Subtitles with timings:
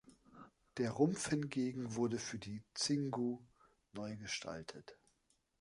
[0.77, 3.39] Der Rumpf hingegen wurde für die Xingu
[3.93, 4.97] neu gestaltet.